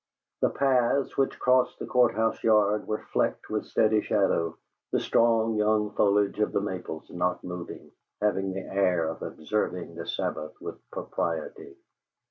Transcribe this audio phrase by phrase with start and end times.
[0.41, 4.57] The paths which crossed the Court house yard were flecked with steady shadow,
[4.91, 10.07] the strong young foliage of the maples not moving, having the air of observing the
[10.07, 11.75] Sabbath with propriety.